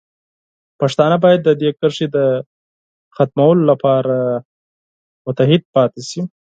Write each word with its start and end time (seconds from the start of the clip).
پښتانه 0.79 1.17
باید 1.23 1.41
د 1.43 1.49
دې 1.61 1.69
کرښې 1.77 2.07
د 2.15 2.17
ختمولو 3.15 3.63
لپاره 3.71 4.15
متحد 5.25 5.61
پاتې 5.75 6.01
شي. 6.09 6.21